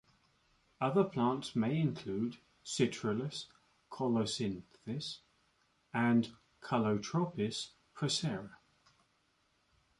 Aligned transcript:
Other 0.81 1.03
plants 1.03 1.55
may 1.55 1.79
include 1.79 2.37
Citrullus 2.65 3.45
colocynthis 3.91 5.19
and 5.93 6.27
Calotropis 6.63 7.69
procera. 7.95 8.49